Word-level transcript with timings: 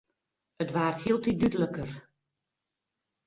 It 0.63 0.71
waard 0.75 0.97
hieltiten 1.03 1.39
dúdliker. 1.41 1.89